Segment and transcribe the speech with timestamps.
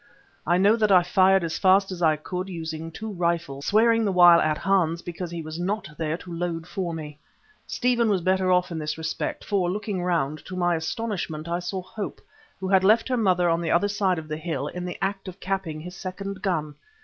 [0.47, 4.11] I know that I fired as fast as I could using two rifles, swearing the
[4.11, 7.19] while at Hans because he was not there to load for me.
[7.67, 11.83] Stephen was better off in this respect, for, looking round, to my astonishment I saw
[11.83, 12.19] Hope,
[12.59, 15.27] who had left her mother on the other side of the hill, in the act
[15.27, 16.73] of capping his second gun.